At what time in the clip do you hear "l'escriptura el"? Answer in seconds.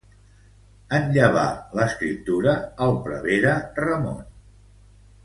1.79-2.97